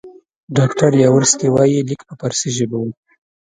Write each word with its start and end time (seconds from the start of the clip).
ډاکټر 0.57 0.91
یاورسکي 1.03 1.47
وایي 1.51 1.79
لیک 1.89 2.01
په 2.07 2.13
فارسي 2.19 2.49
ژبه 2.57 2.77
وو. 2.81 2.91